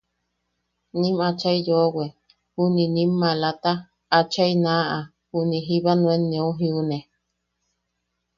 [0.99, 2.05] Nim achai yoʼowe,
[2.53, 3.71] juniʼi nim maalata,
[4.17, 4.97] achai naaʼa
[5.29, 6.23] juniʼi jiba nuen
[6.59, 6.97] jiune.